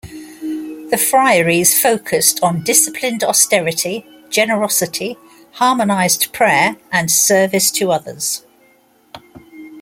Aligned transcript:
The 0.89 0.97
friaries 0.97 1.79
focused 1.79 2.39
on 2.41 2.63
disciplined 2.63 3.23
austerity, 3.23 4.03
generosity, 4.31 5.15
harmonized 5.51 6.33
prayer, 6.33 6.75
and 6.91 7.11
service 7.11 7.69
to 7.73 7.91
others. 7.91 8.41